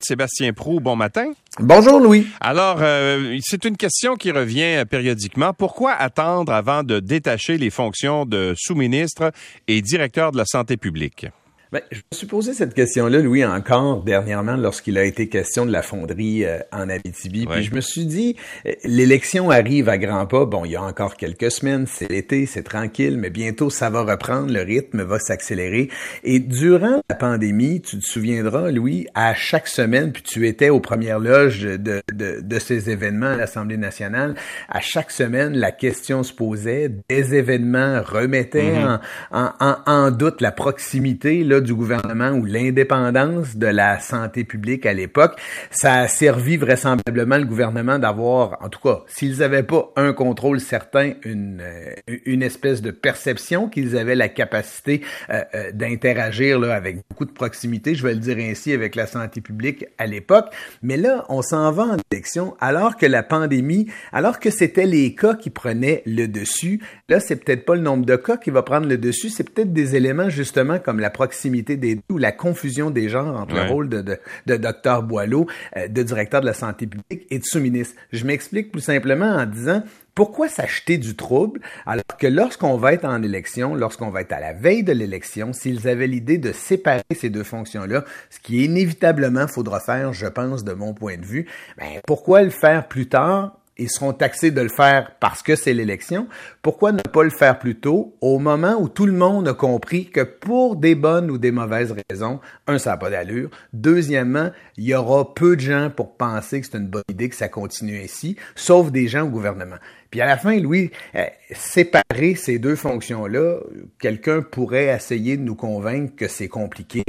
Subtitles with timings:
[0.00, 1.32] Sébastien Prou, bon matin.
[1.58, 2.26] Bonjour Louis.
[2.40, 5.52] Alors, euh, c'est une question qui revient périodiquement.
[5.52, 9.32] Pourquoi attendre avant de détacher les fonctions de sous-ministre
[9.66, 11.26] et directeur de la santé publique?
[11.70, 15.70] Ben, je me suis posé cette question-là, Louis, encore dernièrement, lorsqu'il a été question de
[15.70, 17.44] la fonderie euh, en Abitibi.
[17.44, 20.46] Puis je me suis dit, euh, l'élection arrive à grands pas.
[20.46, 24.02] Bon, il y a encore quelques semaines, c'est l'été, c'est tranquille, mais bientôt ça va
[24.02, 25.90] reprendre, le rythme va s'accélérer.
[26.24, 30.80] Et durant la pandémie, tu te souviendras, Louis, à chaque semaine, puis tu étais aux
[30.80, 34.36] premières loges de, de, de ces événements à l'Assemblée nationale,
[34.70, 39.00] à chaque semaine, la question se posait, des événements remettaient mm-hmm.
[39.32, 44.86] en, en, en, doute la proximité là, du gouvernement ou l'indépendance de la santé publique
[44.86, 45.38] à l'époque,
[45.70, 50.60] ça a servi vraisemblablement le gouvernement d'avoir, en tout cas, s'ils n'avaient pas un contrôle
[50.60, 51.94] certain, une, euh,
[52.24, 57.32] une espèce de perception qu'ils avaient la capacité euh, euh, d'interagir là, avec beaucoup de
[57.32, 60.46] proximité, je vais le dire ainsi, avec la santé publique à l'époque.
[60.82, 65.14] Mais là, on s'en va en élection alors que la pandémie, alors que c'était les
[65.14, 66.80] cas qui prenaient le dessus.
[67.08, 69.72] Là, c'est peut-être pas le nombre de cas qui va prendre le dessus, c'est peut-être
[69.72, 73.88] des éléments justement comme la proximité des ou la confusion des genres entre le rôle
[73.88, 75.46] de, de, de docteur Boileau,
[75.76, 77.94] euh, de directeur de la santé publique et de sous-ministre.
[78.12, 79.82] Je m'explique plus simplement en disant
[80.14, 84.40] pourquoi s'acheter du trouble alors que lorsqu'on va être en élection, lorsqu'on va être à
[84.40, 89.46] la veille de l'élection, s'ils avaient l'idée de séparer ces deux fonctions-là, ce qui inévitablement
[89.46, 93.58] faudra faire, je pense, de mon point de vue, ben, pourquoi le faire plus tard
[93.78, 96.26] ils seront taxés de le faire parce que c'est l'élection.
[96.62, 100.10] Pourquoi ne pas le faire plus tôt, au moment où tout le monde a compris
[100.10, 103.50] que pour des bonnes ou des mauvaises raisons, un, ça n'a pas d'allure.
[103.72, 107.36] Deuxièmement, il y aura peu de gens pour penser que c'est une bonne idée que
[107.36, 109.76] ça continue ainsi, sauf des gens au gouvernement.
[110.10, 113.58] Puis à la fin, Louis, euh, séparer ces deux fonctions-là,
[114.00, 117.04] quelqu'un pourrait essayer de nous convaincre que c'est compliqué.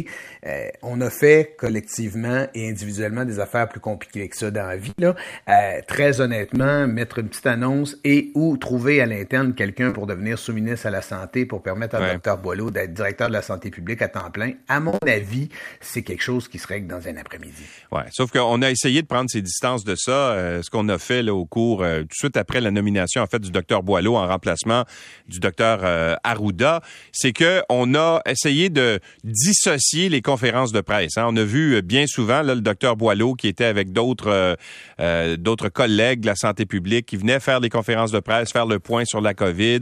[0.45, 4.75] Euh, on a fait collectivement et individuellement des affaires plus compliquées que ça dans la
[4.75, 4.93] vie.
[4.97, 5.15] Là.
[5.47, 10.37] Euh, très honnêtement, mettre une petite annonce et ou trouver à l'interne quelqu'un pour devenir
[10.37, 14.01] sous-ministre à la santé pour permettre à Dr Boileau d'être directeur de la santé publique
[14.01, 15.49] à temps plein, à mon avis,
[15.81, 17.63] c'est quelque chose qui se règle dans un après-midi.
[17.91, 21.23] Ouais, sauf qu'on a essayé de prendre ces distances de ça, ce qu'on a fait
[21.23, 24.27] là, au cours, tout de suite après la nomination en fait du docteur Boileau en
[24.27, 24.85] remplacement
[25.27, 26.81] du docteur euh, Arruda,
[27.11, 31.17] c'est que on a essayé de dissocier les conférences de presse.
[31.17, 31.25] Hein.
[31.27, 34.57] On a vu euh, bien souvent le docteur Boileau qui était avec d'autres
[34.99, 38.79] euh, d'autres collègues de la santé qui venaient faire des conférences de presse, faire le
[38.79, 39.81] point sur la COVID,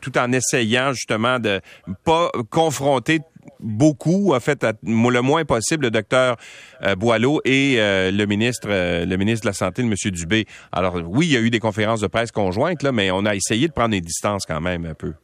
[0.00, 1.60] tout en essayant justement de
[2.04, 3.20] pas confronter
[3.60, 6.36] beaucoup, en fait, le moins possible, le docteur
[6.82, 10.46] euh, Boileau et euh, le ministre, euh, le ministre de la Santé, le monsieur Dubé.
[10.72, 13.34] Alors, oui, il y a eu des conférences de presse conjointes, là, mais on a
[13.34, 15.14] essayé de prendre des distances quand même un peu.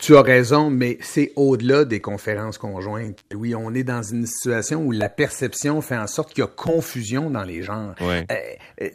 [0.00, 3.18] Tu as raison, mais c'est au-delà des conférences conjointes.
[3.34, 6.48] Oui, on est dans une situation où la perception fait en sorte qu'il y a
[6.48, 7.94] confusion dans les genres.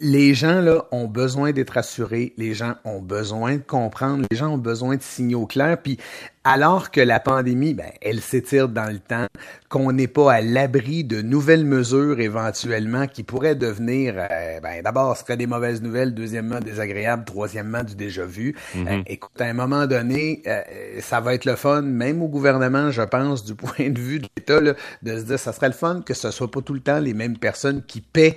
[0.00, 4.54] les gens là ont besoin d'être assurés, les gens ont besoin de comprendre, les gens
[4.54, 5.80] ont besoin de signaux clairs.
[5.82, 5.98] Puis
[6.44, 9.26] alors que la pandémie, ben, elle s'étire dans le temps,
[9.70, 15.16] qu'on n'est pas à l'abri de nouvelles mesures éventuellement qui pourraient devenir, euh, ben, d'abord,
[15.16, 18.54] ce serait des mauvaises nouvelles, deuxièmement, désagréables, troisièmement, du déjà vu.
[18.76, 20.60] Euh, écoute, à un moment donné, euh,
[21.00, 24.28] ça va être le fun, même au gouvernement, je pense, du point de vue de
[24.36, 27.00] l'État, de se dire, ça serait le fun que ce soit pas tout le temps
[27.00, 28.36] les mêmes personnes qui paient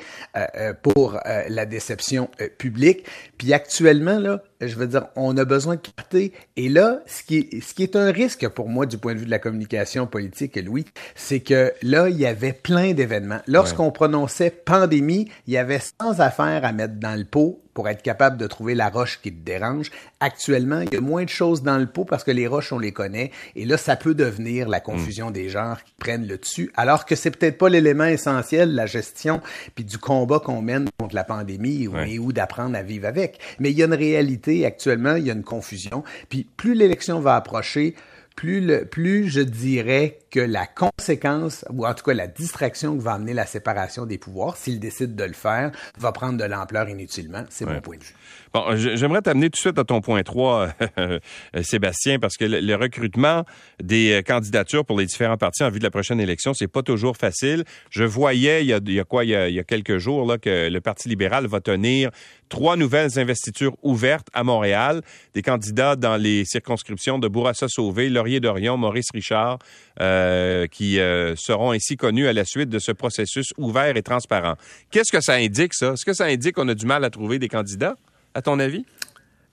[0.82, 1.20] pour
[1.50, 3.06] la déception publique.
[3.38, 6.34] Puis actuellement, là, je veux dire, on a besoin de clarté.
[6.56, 9.20] Et là, ce qui, est, ce qui est un risque pour moi du point de
[9.20, 10.86] vue de la communication politique, Louis,
[11.16, 13.42] c'est que là, il y avait plein d'événements.
[13.48, 18.02] Lorsqu'on prononçait pandémie, il y avait sans affaire à mettre dans le pot pour être
[18.02, 19.92] capable de trouver la roche qui te dérange.
[20.20, 22.80] Actuellement, il y a moins de choses dans le pot parce que les roches, on
[22.80, 23.30] les connaît.
[23.56, 27.16] Et là, ça peut devenir la confusion des genres qui prennent le dessus, alors que
[27.16, 29.42] c'est peut-être pas l'élément essentiel, la gestion,
[29.76, 33.38] puis du combat qu'on mène contre la pandémie ou, ou d'apprendre à vivre avec.
[33.60, 36.04] Mais il y a une réalité actuellement, il y a une confusion.
[36.30, 37.94] Puis plus l'élection va approcher,
[38.38, 43.02] plus, le, plus je dirais que la conséquence, ou en tout cas la distraction que
[43.02, 46.88] va amener la séparation des pouvoirs, s'il décide de le faire, va prendre de l'ampleur
[46.88, 47.44] inutilement.
[47.50, 48.14] C'est mon point de vue.
[48.54, 50.70] Bon, j'aimerais t'amener tout de suite à ton point 3,
[51.00, 51.20] euh,
[51.64, 53.44] Sébastien, parce que le, recrutement
[53.82, 56.84] des euh, candidatures pour les différents partis en vue de la prochaine élection, c'est pas
[56.84, 57.64] toujours facile.
[57.90, 59.64] Je voyais il y a, il y a quoi, il y a, il y a
[59.64, 62.12] quelques jours, là, que le Parti libéral va tenir
[62.50, 65.02] trois nouvelles investitures ouvertes à Montréal,
[65.34, 69.60] des candidats dans les circonscriptions de Bourassa-Sauvé, Laurier-Dorion, Maurice Richard,
[70.02, 74.56] euh, qui euh, seront ainsi connus à la suite de ce processus ouvert et transparent.
[74.92, 75.94] Qu'est-ce que ça indique, ça?
[75.94, 77.96] Est-ce que ça indique qu'on a du mal à trouver des candidats,
[78.34, 78.86] à ton avis?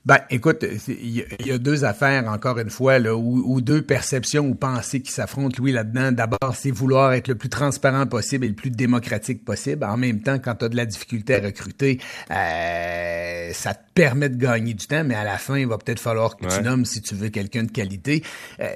[0.04, 4.54] Ben, écoute, il y, a deux affaires, encore une fois, là, ou, deux perceptions ou
[4.54, 6.12] pensées qui s'affrontent, Louis, là-dedans.
[6.12, 9.82] D'abord, c'est vouloir être le plus transparent possible et le plus démocratique possible.
[9.82, 12.00] En même temps, quand tu as de la difficulté à recruter,
[12.30, 16.36] euh, ça permet de gagner du temps, mais à la fin, il va peut-être falloir
[16.36, 18.22] que tu nommes si tu veux quelqu'un de qualité.
[18.60, 18.68] Euh,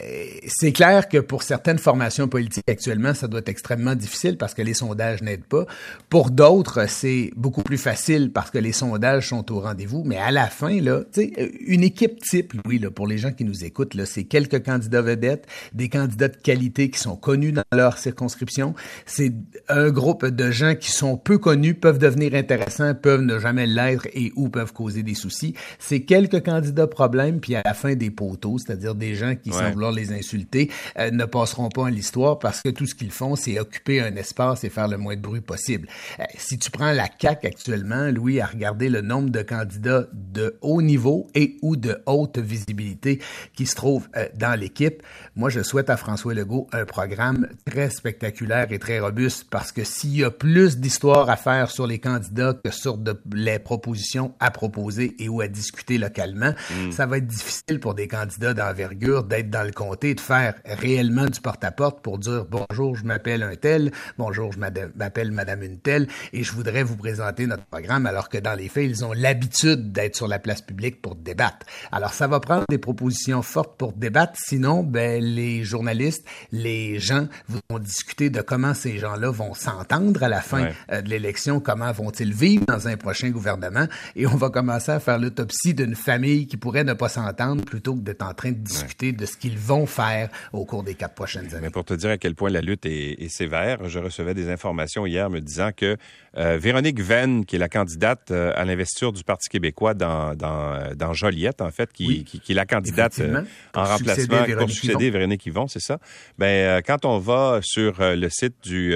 [0.47, 4.63] c'est clair que pour certaines formations politiques actuellement, ça doit être extrêmement difficile parce que
[4.63, 5.67] les sondages n'aident pas.
[6.09, 10.31] Pour d'autres, c'est beaucoup plus facile parce que les sondages sont au rendez-vous, mais à
[10.31, 13.95] la fin, là, euh, une équipe type, oui, là, pour les gens qui nous écoutent,
[13.95, 18.75] là, c'est quelques candidats vedettes, des candidats de qualité qui sont connus dans leur circonscription.
[19.07, 19.33] C'est
[19.69, 24.07] un groupe de gens qui sont peu connus, peuvent devenir intéressants, peuvent ne jamais l'être
[24.15, 25.55] et ou peuvent causer des soucis.
[25.79, 29.71] C'est quelques candidats problèmes, puis à la fin des poteaux, c'est-à-dire des gens qui, sans
[29.71, 33.37] vouloir les insulter, euh, ne passeront pas en l'histoire parce que tout ce qu'ils font,
[33.37, 35.89] c'est occuper un espace et faire le moins de bruit possible.
[36.21, 40.57] Euh, si tu prends la CAQ actuellement, Louis, à regarder le nombre de candidats de
[40.61, 43.21] haut niveau et ou de haute visibilité
[43.55, 45.03] qui se trouvent euh, dans l'équipe.
[45.37, 49.85] Moi, je souhaite à François Legault un programme très spectaculaire et très robuste parce que
[49.85, 54.35] s'il y a plus d'histoires à faire sur les candidats que sur de, les propositions
[54.41, 56.93] à proposer et ou à discuter localement, mm.
[56.93, 61.27] ça va être difficile pour des candidats d'envergure d'être dans le comté, de faire réellement
[61.27, 66.09] du porte-à-porte pour dire bonjour, je m'appelle un tel, bonjour, je m'appelle madame une telle
[66.33, 69.93] et je voudrais vous présenter notre programme alors que dans les faits, ils ont l'habitude
[69.93, 71.67] d'être sur la place publique pour débattre.
[71.93, 74.35] Alors, ça va prendre des propositions fortes pour débattre.
[74.37, 80.29] Sinon, ben, les journalistes, les gens vont discuter de comment ces gens-là vont s'entendre à
[80.29, 83.87] la fin euh, de l'élection, comment vont-ils vivre dans un prochain gouvernement.
[84.17, 87.95] Et on va commencer à faire l'autopsie d'une famille qui pourrait ne pas s'entendre plutôt
[87.95, 91.15] que d'être en train de discuter de ce qu'ils vont faire au cours des quatre
[91.15, 91.63] prochaines années.
[91.63, 95.07] Mais pour te dire à quel point la lutte est, sévère, je recevais des informations
[95.07, 95.97] hier me disant que
[96.37, 100.79] euh, Véronique Venn, qui est la candidate euh, à l'investiture du Parti québécois dans, dans
[100.79, 103.43] euh, dans Joliette, en fait, qui, qui, est la candidate euh,
[103.75, 105.99] en remplacement pour succéder Véronique Yvon, c'est ça.
[106.39, 108.95] Ben, euh, quand on va sur le site du,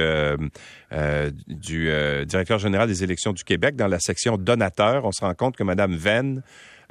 [1.46, 1.90] du
[2.26, 5.62] directeur général des élections du Québec, dans la section donateurs, on se rend compte que
[5.62, 6.42] Mme Venn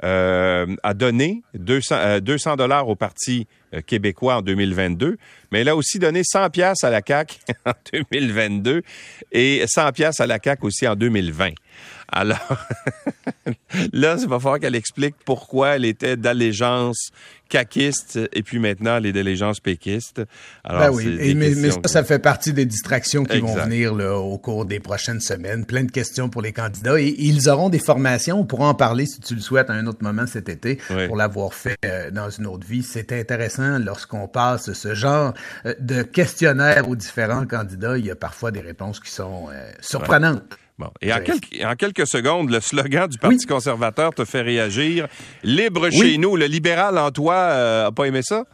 [0.02, 3.46] a donné 200 200 dollars au Parti
[3.80, 5.16] québécois en 2022,
[5.50, 8.82] mais elle a aussi donné 100 pièces à la CAC en 2022
[9.32, 11.50] et 100 pièces à la CAC aussi en 2020.
[12.14, 12.36] Alors,
[13.92, 17.10] là, il va falloir qu'elle explique pourquoi elle était d'allégeance
[17.48, 20.22] caquiste et puis maintenant elle est d'allégeance péquiste.
[20.64, 24.38] Alors, ben oui, mais, ça, ça fait partie des distractions qui vont venir là, au
[24.38, 25.66] cours des prochaines semaines.
[25.66, 28.40] Plein de questions pour les candidats et ils auront des formations.
[28.40, 31.16] On pourra en parler si tu le souhaites à un autre moment cet été pour
[31.16, 32.82] l'avoir fait euh, dans une autre vie.
[32.82, 35.34] C'est intéressant lorsqu'on passe ce genre
[35.66, 37.98] euh, de questionnaire aux différents candidats.
[37.98, 40.42] Il y a parfois des réponses qui sont euh, surprenantes.
[41.00, 45.06] Et en, quelques, en quelques secondes, le slogan du Parti conservateur te fait réagir.
[45.42, 46.36] Libre chez nous.
[46.36, 48.44] Le libéral en toi euh, a pas aimé ça?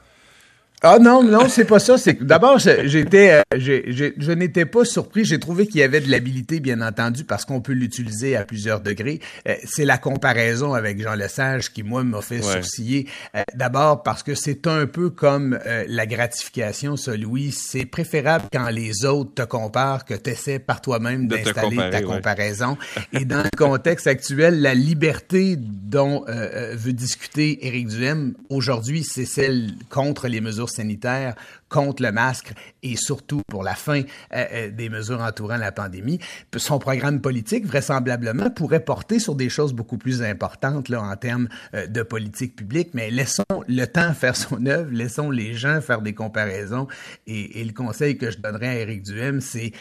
[0.81, 1.99] Ah non, non, c'est pas ça.
[1.99, 5.25] C'est d'abord, j'étais, euh, je n'étais pas surpris.
[5.25, 8.81] J'ai trouvé qu'il y avait de l'habilité, bien entendu, parce qu'on peut l'utiliser à plusieurs
[8.81, 9.19] degrés.
[9.49, 13.09] Euh, c'est la comparaison avec Jean Lesage qui, moi, m'a fait sourciller.
[13.35, 15.59] Euh, d'abord parce que c'est un peu comme
[15.89, 17.51] la gratification, ça, Louis.
[17.51, 22.79] C'est préférable quand les autres te comparent que tu essaies par toi-même d'installer ta comparaison.
[23.13, 29.73] Et dans le contexte actuel, la liberté dont veut discuter Éric Duhem aujourd'hui, c'est celle
[29.91, 31.35] contre les mesures sanitaire
[31.69, 34.03] contre le masque et surtout pour la fin
[34.35, 36.19] euh, euh, des mesures entourant la pandémie.
[36.56, 41.48] Son programme politique, vraisemblablement, pourrait porter sur des choses beaucoup plus importantes là, en termes
[41.75, 46.01] euh, de politique publique, mais laissons le temps faire son œuvre, laissons les gens faire
[46.01, 46.89] des comparaisons.
[47.27, 49.72] Et, et le conseil que je donnerais à Éric Duhem, c'est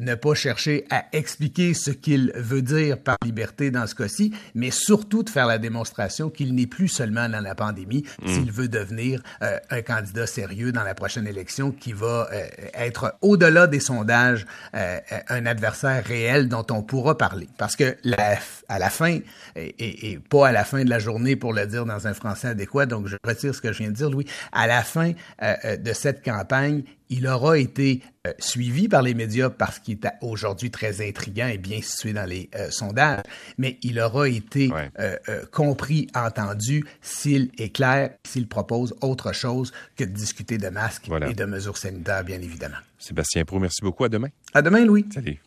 [0.00, 4.70] ne pas chercher à expliquer ce qu'il veut dire par liberté dans ce cas-ci, mais
[4.70, 8.28] surtout de faire la démonstration qu'il n'est plus seulement dans la pandémie mmh.
[8.28, 13.66] s'il veut devenir un candidat sérieux dans la prochaine élection qui va euh, être au-delà
[13.66, 14.98] des sondages euh,
[15.28, 17.48] un adversaire réel dont on pourra parler.
[17.58, 19.18] Parce que la, à la fin,
[19.56, 22.48] et, et, pas à la fin de la journée pour le dire dans un français
[22.48, 25.12] adéquat, donc je retire ce que je viens de dire, Louis, à la fin
[25.42, 26.82] euh, de cette campagne,
[27.12, 31.58] il aura été euh, suivi par les médias parce qu'il est aujourd'hui très intriguant et
[31.58, 33.22] bien situé dans les euh, sondages,
[33.58, 35.16] mais il aura été euh,
[35.52, 41.34] compris, entendu s'il est clair, s'il propose autre chose que de discuter de masques et
[41.34, 42.78] de mesures sanitaires, bien évidemment.
[42.98, 44.04] Sébastien Pro, merci beaucoup.
[44.04, 44.28] À demain.
[44.54, 45.04] À demain, Louis.
[45.12, 45.38] Salut.